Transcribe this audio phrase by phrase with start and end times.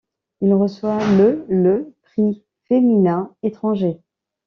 [0.41, 3.99] Il reçoit le le prix Femina étranger.